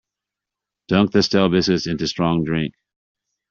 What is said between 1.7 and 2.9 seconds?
into strong drink.